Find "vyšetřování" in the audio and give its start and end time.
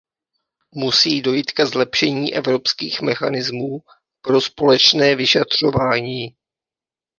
5.15-6.35